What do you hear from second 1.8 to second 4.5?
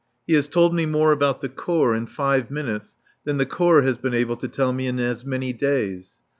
in five minutes than the Corps has been able to